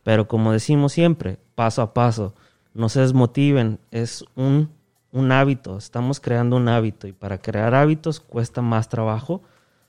[0.04, 2.36] Pero como decimos siempre, paso a paso,
[2.75, 4.69] no se desmotiven, es un,
[5.15, 9.41] un hábito, estamos creando un hábito y para crear hábitos cuesta más trabajo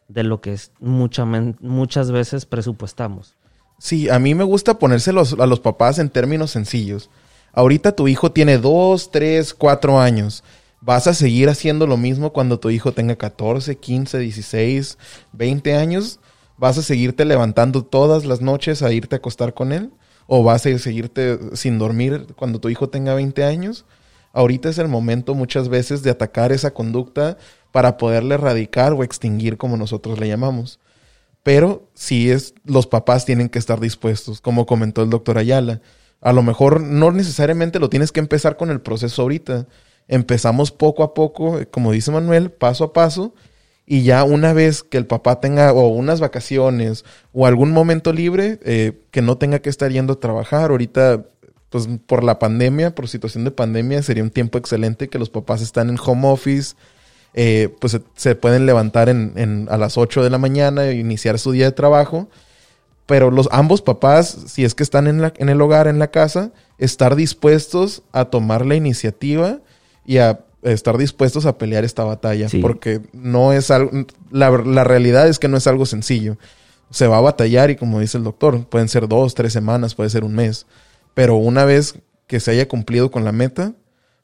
[0.06, 3.34] de lo que es muchas veces presupuestamos.
[3.78, 7.10] Sí, a mí me gusta ponérselos a los papás en términos sencillos.
[7.52, 10.44] Ahorita tu hijo tiene dos, tres, cuatro años.
[10.80, 14.96] ¿Vas a seguir haciendo lo mismo cuando tu hijo tenga 14, 15, 16,
[15.32, 16.20] 20 años?
[16.56, 19.90] ¿Vas a seguirte levantando todas las noches a irte a acostar con él?
[20.28, 23.84] ¿O vas a seguirte sin dormir cuando tu hijo tenga 20 años?
[24.37, 27.38] Ahorita es el momento muchas veces de atacar esa conducta
[27.72, 30.79] para poderle erradicar o extinguir como nosotros le llamamos.
[31.42, 35.81] Pero sí es, los papás tienen que estar dispuestos, como comentó el doctor Ayala.
[36.20, 39.68] A lo mejor no necesariamente lo tienes que empezar con el proceso ahorita.
[40.07, 43.33] Empezamos poco a poco, como dice Manuel, paso a paso.
[43.87, 48.59] Y ya una vez que el papá tenga o unas vacaciones o algún momento libre,
[48.64, 50.72] eh, que no tenga que estar yendo a trabajar.
[50.72, 51.25] Ahorita,
[51.70, 55.62] pues por la pandemia, por situación de pandemia, sería un tiempo excelente que los papás
[55.62, 56.74] están en home office,
[57.35, 61.52] eh, pues se, pueden levantar en, a las 8 de la mañana e iniciar su
[61.52, 62.29] día de trabajo.
[63.05, 66.11] Pero los ambos papás, si es que están en, la, en el hogar, en la
[66.11, 69.61] casa, estar dispuestos a tomar la iniciativa
[70.05, 72.48] y a estar dispuestos a pelear esta batalla.
[72.61, 73.90] Porque no es algo.
[74.31, 76.37] La, la, realidad es que no es algo sencillo.
[76.90, 80.11] Se va a batallar y, como dice el doctor, pueden ser dos, tres semanas, puede
[80.11, 80.66] ser un mes.
[81.16, 83.72] Pero una vez que se haya cumplido con la meta,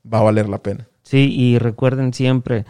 [0.04, 0.88] va a valer la pena.
[1.02, 2.66] Sí, y recuerden siempre,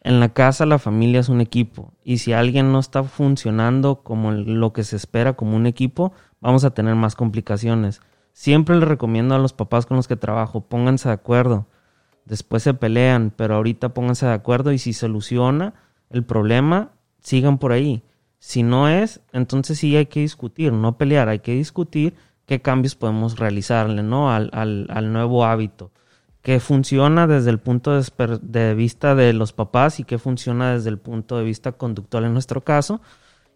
[0.00, 4.32] en la casa la familia es un equipo y si alguien no está funcionando como
[4.32, 8.00] lo que se espera como un equipo, vamos a tener más complicaciones.
[8.32, 11.66] Siempre les recomiendo a los papás con los que trabajo, pónganse de acuerdo.
[12.24, 15.74] Después se pelean, pero ahorita pónganse de acuerdo y si soluciona
[16.08, 18.02] el problema, sigan por ahí.
[18.38, 22.14] Si no es, entonces sí hay que discutir, no pelear, hay que discutir
[22.46, 24.32] qué cambios podemos realizarle, ¿no?
[24.32, 25.90] Al, al, al nuevo hábito
[26.46, 30.98] que funciona desde el punto de, vista de los papás y que funciona desde el
[30.98, 33.00] punto de vista conductual en nuestro caso,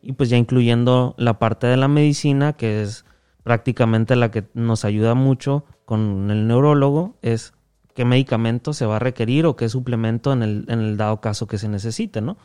[0.02, 3.04] y pues ya incluyendo la parte de la medicina, que es
[3.44, 7.54] prácticamente la que nos ayuda mucho con el neurólogo, es
[7.94, 11.46] qué medicamento se va a requerir o qué suplemento en el, en el dado caso
[11.46, 12.38] que se necesite, ¿no?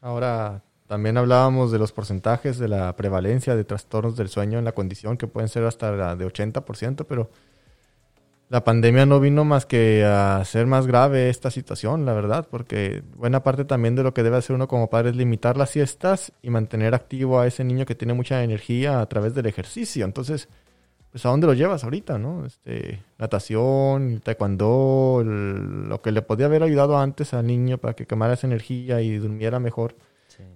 [0.00, 4.72] Ahora, también hablábamos de los porcentajes de la prevalencia de trastornos del sueño en la
[4.72, 7.30] condición, que pueden ser hasta de 80%, pero
[8.50, 13.02] la pandemia no vino más que a hacer más grave esta situación, la verdad, porque
[13.16, 16.32] buena parte también de lo que debe hacer uno como padre es limitar las siestas
[16.42, 20.04] y mantener activo a ese niño que tiene mucha energía a través del ejercicio.
[20.04, 20.48] Entonces,
[21.10, 22.44] pues a dónde lo llevas ahorita, ¿no?
[22.44, 28.34] Este, natación, taekwondo, lo que le podía haber ayudado antes al niño para que quemara
[28.34, 29.96] esa energía y durmiera mejor.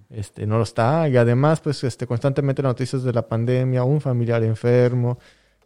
[0.09, 1.07] Este, no lo está.
[1.09, 5.19] Y además, pues, este, constantemente las noticias de la pandemia, un familiar enfermo,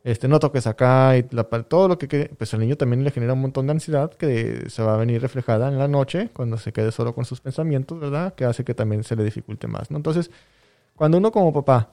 [0.03, 3.41] este, no toques acá, y todo lo que, pues al niño también le genera un
[3.41, 6.91] montón de ansiedad que se va a venir reflejada en la noche cuando se quede
[6.91, 8.33] solo con sus pensamientos, ¿verdad?
[8.35, 9.97] Que hace que también se le dificulte más, ¿no?
[9.97, 10.29] Entonces,
[10.95, 11.89] cuando uno como papá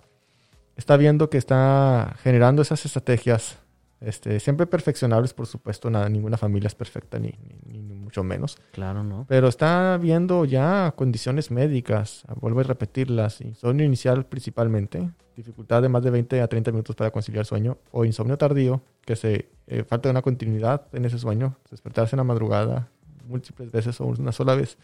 [0.76, 3.58] está viendo que está generando esas estrategias,
[4.00, 7.34] este, siempre perfeccionables, por supuesto, nada, ninguna familia es perfecta, ni,
[7.66, 8.58] ni, ni mucho menos.
[8.72, 9.26] Claro, ¿no?
[9.28, 16.02] Pero está viendo ya condiciones médicas, vuelvo a repetirlas, insomnio inicial principalmente, dificultad de más
[16.02, 20.08] de 20 a 30 minutos para conciliar sueño, o insomnio tardío, que se eh, falta
[20.08, 22.88] de una continuidad en ese sueño, despertarse en la madrugada
[23.26, 24.76] múltiples veces o una sola vez.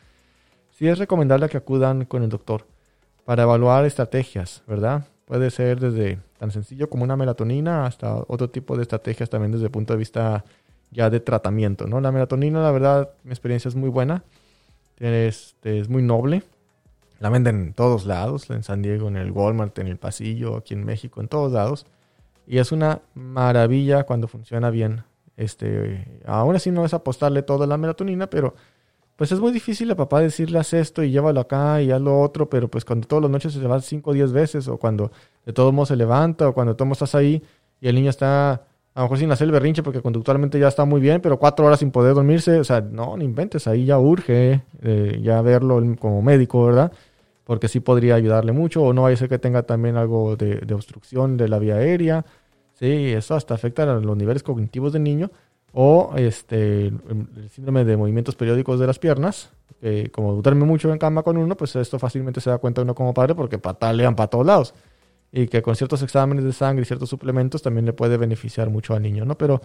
[0.70, 2.66] Sí es recomendable que acudan con el doctor
[3.24, 5.06] para evaluar estrategias, ¿verdad?
[5.24, 9.66] Puede ser desde tan sencillo como una melatonina hasta otro tipo de estrategias también desde
[9.66, 10.44] el punto de vista
[10.90, 12.00] ya de tratamiento, ¿no?
[12.00, 14.22] La melatonina, la verdad, mi experiencia es muy buena,
[14.98, 16.42] es, es muy noble,
[17.18, 20.74] la venden en todos lados, en San Diego, en el Walmart, en el pasillo, aquí
[20.74, 21.86] en México, en todos lados.
[22.46, 25.02] Y es una maravilla cuando funciona bien.
[25.36, 28.54] Este, aún así no es apostarle toda la melatonina, pero
[29.16, 32.20] pues es muy difícil a papá decirle haz esto y llévalo acá y haz lo
[32.20, 35.10] otro, pero pues cuando todas las noches se va 5 o 10 veces, o cuando
[35.44, 37.42] de todos modos se levanta, o cuando de todos modos estás ahí
[37.80, 38.52] y el niño está
[38.96, 41.66] a lo mejor sin hacer el berrinche porque conductualmente ya está muy bien, pero cuatro
[41.66, 45.82] horas sin poder dormirse, o sea, no, no inventes, ahí ya urge eh, ya verlo
[45.98, 46.92] como médico, ¿verdad?
[47.44, 50.56] Porque sí podría ayudarle mucho, o no vaya a ser que tenga también algo de,
[50.60, 52.24] de obstrucción de la vía aérea,
[52.72, 55.30] sí, eso hasta afecta a los niveles cognitivos del niño,
[55.78, 59.50] o este, el síndrome de movimientos periódicos de las piernas,
[60.10, 63.12] como duerme mucho en cama con uno, pues esto fácilmente se da cuenta uno como
[63.12, 64.74] padre porque patalean para todos lados.
[65.30, 68.94] Y que con ciertos exámenes de sangre y ciertos suplementos también le puede beneficiar mucho
[68.94, 69.36] al niño, ¿no?
[69.36, 69.60] Pero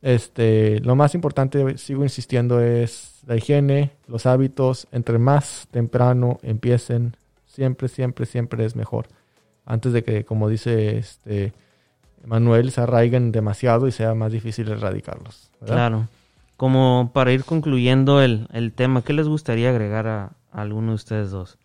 [0.00, 4.88] este, lo más importante, sigo insistiendo, es la higiene, los hábitos.
[4.92, 9.08] Entre más temprano empiecen, siempre, siempre, siempre es mejor.
[9.66, 11.52] Antes de que, como dice este,
[12.26, 15.50] Manuel, se arraiguen demasiado y sea más difícil erradicarlos.
[15.60, 15.76] ¿verdad?
[15.76, 16.08] Claro.
[16.56, 20.96] Como para ir concluyendo el, el tema, ¿qué les gustaría agregar a, a alguno de
[20.96, 21.58] ustedes dos?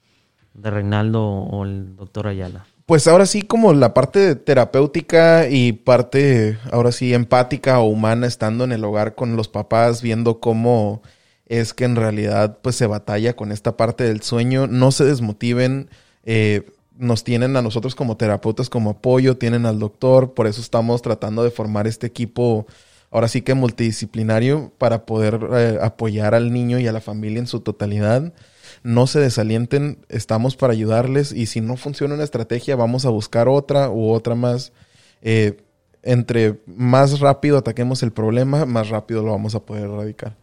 [0.54, 2.65] De Reinaldo o el doctor Ayala.
[2.86, 8.63] Pues ahora sí, como la parte terapéutica y parte, ahora sí, empática o humana, estando
[8.63, 11.04] en el hogar con los papás, viendo cómo
[11.45, 15.89] es que en realidad pues se batalla con esta parte del sueño, no se desmotiven,
[16.24, 21.01] eh, nos tienen a nosotros como terapeutas como apoyo, tienen al doctor, por eso estamos
[21.01, 22.67] tratando de formar este equipo,
[23.09, 27.47] ahora sí que multidisciplinario, para poder eh, apoyar al niño y a la familia en
[27.47, 28.31] su totalidad
[28.83, 33.47] no se desalienten, estamos para ayudarles y si no funciona una estrategia vamos a buscar
[33.47, 34.71] otra u otra más.
[35.21, 35.57] Eh,
[36.01, 40.35] entre más rápido ataquemos el problema, más rápido lo vamos a poder erradicar.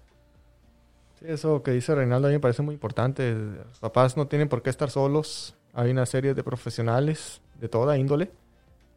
[1.19, 3.35] Sí, eso que dice Reinaldo a mí me parece muy importante.
[3.35, 5.55] Los papás no tienen por qué estar solos.
[5.77, 8.33] Hay una serie de profesionales de toda índole,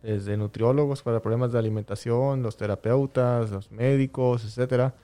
[0.01, 4.95] desde nutriólogos para problemas de alimentación, los terapeutas, los médicos, etcétera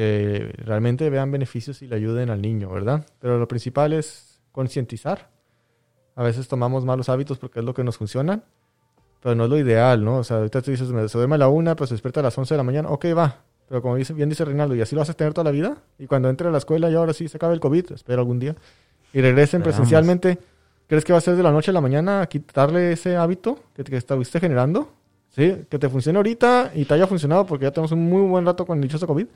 [0.00, 3.04] que realmente vean beneficios y le ayuden al niño, ¿verdad?
[3.20, 5.28] Pero lo principal es concientizar.
[6.16, 8.42] A veces tomamos malos hábitos porque es lo que nos funciona,
[9.22, 10.18] pero no es lo ideal, ¿no?
[10.18, 12.22] O sea, ahorita tú dices, me se duerme a la una, pues se despierta a
[12.22, 13.42] las 11 de la mañana, ok, va.
[13.68, 15.76] Pero como dice, bien dice Reinaldo, y así lo vas a tener toda la vida.
[15.98, 18.38] Y cuando entre a la escuela y ahora sí se acabe el COVID, espero algún
[18.38, 18.56] día,
[19.12, 19.64] y regresen Esperamos.
[19.64, 20.38] presencialmente,
[20.90, 23.82] ¿crees que va a ser de la noche a la mañana quitarle ese hábito que,
[23.84, 24.90] que estuviste generando?
[25.30, 25.64] ¿Sí?
[25.70, 28.66] Que te funcione ahorita y te haya funcionado porque ya tenemos un muy buen rato
[28.66, 29.26] con el dichoso COVID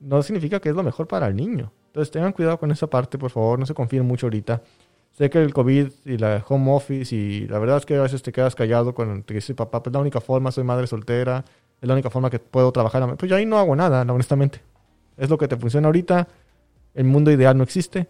[0.00, 1.72] no significa que es lo mejor para el niño.
[1.88, 4.62] Entonces tengan cuidado con esa parte, por favor, no se confíen mucho ahorita.
[5.10, 8.22] Sé que el COVID y la home office y la verdad es que a veces
[8.22, 11.44] te quedas callado cuando te dice papá, pues la única forma, soy madre soltera,
[11.80, 13.16] es la única forma que puedo trabajar.
[13.16, 14.60] Pues yo ahí no hago nada, honestamente.
[15.16, 16.28] Es lo que te funciona ahorita.
[16.94, 18.06] El mundo ideal no existe.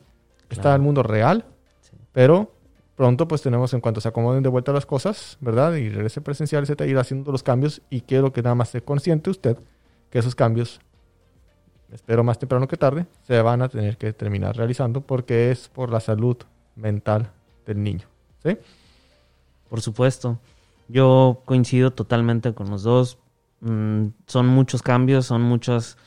[0.51, 0.77] Está Claro.
[0.77, 1.47] el mundo real,
[1.81, 1.97] Sí.
[2.13, 2.53] pero
[2.99, 5.75] pronto pues tenemos en cuanto se acomoden de vuelta las cosas, ¿verdad?
[5.75, 9.31] Y regrese presencial, etcétera, ir haciendo los cambios y quiero que nada más esté consciente
[9.31, 9.57] usted
[10.11, 10.81] que esos cambios
[11.93, 15.91] espero más temprano que tarde, se van a tener que terminar realizando porque es por
[15.91, 16.37] la salud
[16.75, 17.31] mental
[17.67, 18.09] del niño.
[18.43, 18.59] ¿sí?
[19.71, 20.41] Por supuesto.
[20.89, 23.19] Yo coincido totalmente con los dos.
[23.61, 25.99] Mm, son muchos cambios, son muchas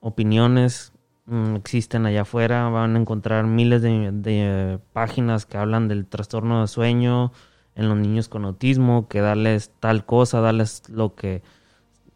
[0.00, 0.93] opiniones.
[1.26, 2.68] Mm, existen allá afuera.
[2.68, 7.32] Van a encontrar miles de, de páginas que hablan del trastorno de sueño
[7.74, 11.42] en los niños con autismo, que darles tal cosa, darles lo que,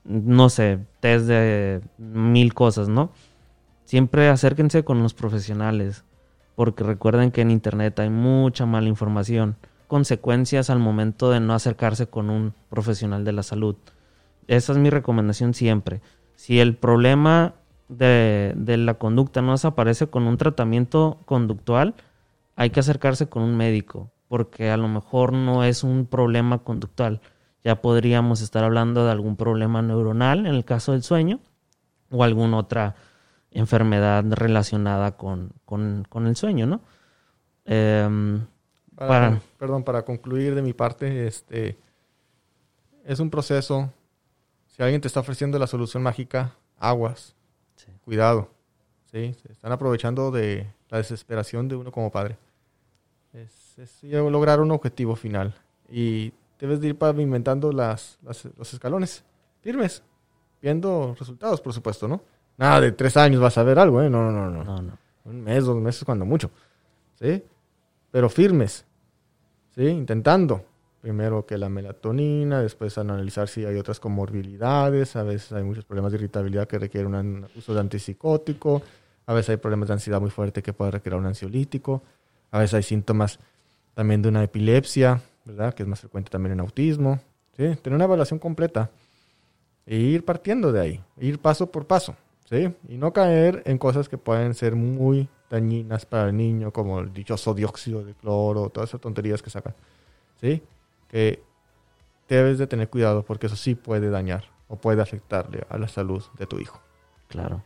[0.04, 3.11] no sé, test de mil cosas, ¿no?
[3.84, 6.04] Siempre acérquense con los profesionales,
[6.54, 9.56] porque recuerden que en Internet hay mucha mala información
[9.88, 13.74] consecuencias al momento de no acercarse con un profesional de la salud.
[14.46, 16.00] Esa es mi recomendación siempre.
[16.36, 17.54] Si el problema
[17.89, 21.95] de, de la conducta no desaparece con un tratamiento conductual,
[22.57, 27.20] hay que acercarse con un médico, porque a lo mejor no es un problema conductual.
[27.64, 31.41] Ya podríamos estar hablando de algún problema neuronal en el caso del sueño
[32.11, 32.95] o alguna otra
[33.51, 36.80] enfermedad relacionada con, con- con el sueño, ¿no?
[37.64, 38.47] Em,
[38.95, 41.78] Para, Para- Perdón, para concluir de mi parte, este
[43.05, 43.93] es un proceso.
[44.66, 47.34] Si alguien te está ofreciendo la solución mágica, aguas.
[47.78, 47.86] Sí.
[48.04, 48.50] Cuidado.
[49.10, 49.34] ¿sí?
[49.42, 52.36] Se están aprovechando de la desesperación de uno como padre.
[53.32, 55.54] Es, es lograr un objetivo final.
[55.90, 59.24] Y debes de ir pavimentando las, las- los escalones
[59.60, 60.02] firmes,
[60.60, 62.20] viendo resultados, por supuesto, ¿no?
[62.56, 64.10] Nada de tres años vas a ver algo, ¿eh?
[64.10, 64.64] No, no, no, no.
[64.64, 64.98] No, no.
[65.24, 66.50] Un mes, dos meses, cuando mucho.
[67.20, 67.42] ¿Sí?
[68.10, 68.84] Pero firmes.
[69.74, 69.86] ¿Sí?
[69.86, 70.64] Intentando.
[71.01, 75.14] Primero que la melatonina, después analizar si hay otras comorbilidades.
[75.16, 78.82] A veces hay muchos problemas de irritabilidad que requieren un uso de antipsicótico.
[79.26, 82.03] A veces hay problemas de ansiedad muy fuerte que puede requerir un ansiolítico.
[82.51, 83.38] A veces hay síntomas
[83.94, 85.74] también de una epilepsia, ¿verdad?
[85.74, 87.20] Que es más frecuente también en autismo.
[87.57, 87.76] ¿Sí?
[87.82, 88.90] Tener una evaluación completa.
[89.86, 91.01] E ir partiendo de ahí.
[91.18, 92.16] Ir paso por paso.
[92.49, 92.74] ¿sí?
[92.88, 97.12] Y no caer en cosas que pueden ser muy dañinas para el niño, como el
[97.12, 99.74] dichoso dióxido de cloro, todas esas tonterías que sacan,
[100.40, 100.62] ¿sí?
[101.09, 101.42] Que
[102.28, 106.22] debes de tener cuidado porque eso sí puede dañar o puede afectarle a la salud
[106.38, 106.80] de tu hijo.
[107.28, 107.62] Claro.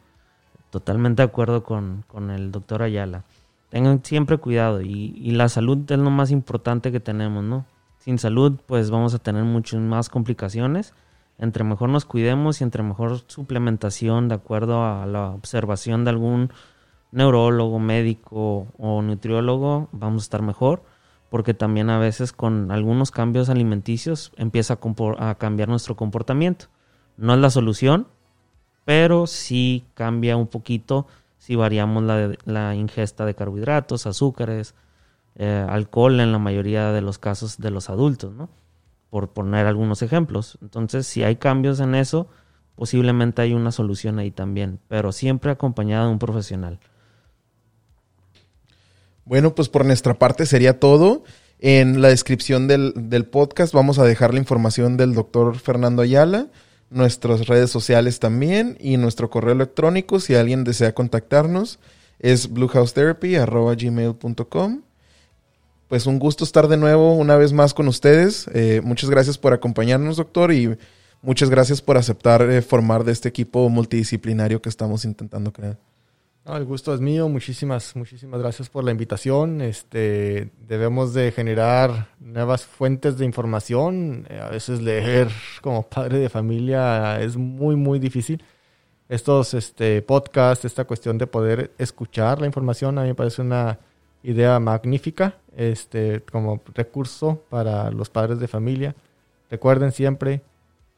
[0.70, 3.24] Totalmente de acuerdo con, con el doctor Ayala.
[3.68, 7.66] Tengan siempre cuidado y, y la salud es lo más importante que tenemos, ¿no?
[7.98, 10.94] Sin salud, pues vamos a tener muchas más complicaciones.
[11.38, 16.50] Entre mejor nos cuidemos y entre mejor suplementación, de acuerdo a la observación de algún
[17.10, 20.82] neurólogo, médico o nutriólogo, vamos a estar mejor.
[21.32, 24.78] Porque también a veces con algunos cambios alimenticios empieza
[25.18, 26.66] a, cambiar nuestro comportamiento.
[27.16, 28.06] No es la solución,
[28.84, 31.06] pero sí cambia un poquito
[31.38, 32.04] si variamos
[32.44, 34.74] la, ingesta de carbohidratos, azúcares,
[35.36, 38.34] eh, alcohol en la mayoría de los casos de los adultos.
[39.08, 40.58] Por poner algunos ejemplos.
[40.60, 42.28] Entonces, si hay cambios en eso,
[42.74, 46.78] posiblemente hay una solución ahí también, pero siempre acompañada de un profesional.
[49.24, 51.24] Bueno, pues por nuestra parte sería todo.
[51.58, 56.48] En la descripción del, del podcast vamos a dejar la información del doctor Fernando Ayala,
[56.90, 61.78] nuestras redes sociales también y nuestro correo electrónico si alguien desea contactarnos
[62.22, 64.80] es bluehousetherapy.gmail.com
[65.88, 68.46] Pues un gusto estar de nuevo una vez más con ustedes.
[68.54, 70.78] Eh, muchas gracias por acompañarnos, doctor, y
[71.20, 75.91] muchas gracias por aceptar eh, formar de este equipo multidisciplinario que estamos intentando crear.
[76.44, 77.28] El gusto es mío.
[77.28, 79.60] Muchísimas, muchísimas gracias por la invitación.
[79.60, 84.26] Este, debemos de generar nuevas fuentes de información.
[84.28, 85.28] Eh, A veces leer
[85.60, 88.42] como padre de familia es muy, muy difícil.
[89.08, 93.78] Estos este, podcasts, esta cuestión de poder escuchar la información, a mí me parece una
[94.22, 98.96] idea magnífica este, como recurso para los padres de familia.
[99.50, 100.42] Recuerden siempre,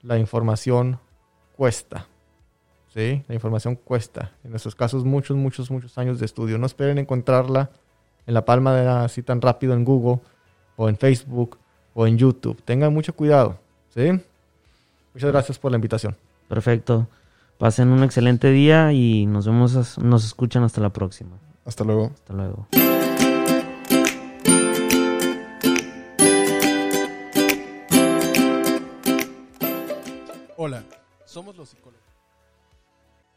[0.01, 1.01] la información
[1.57, 2.07] cuesta.
[2.95, 3.25] ¿Sí?
[3.27, 4.31] La información cuesta.
[4.45, 6.59] En nuestros casos, muchos, muchos, muchos años de estudio.
[6.59, 7.71] No esperen encontrarla
[8.27, 10.21] en la palma de la, así tan rápido en Google
[10.77, 11.59] o en Facebook
[11.93, 12.63] o en YouTube.
[12.63, 13.59] Tengan mucho cuidado.
[13.93, 14.13] ¿sí?
[15.13, 16.17] Muchas gracias por la invitación.
[16.49, 17.09] Perfecto.
[17.59, 21.37] Pasen un excelente día y nos vemos, nos escuchan hasta la próxima.
[21.65, 22.13] Hasta luego.
[22.15, 22.69] Hasta luego.
[30.57, 30.83] Hola,
[31.27, 32.14] somos los psicólogos.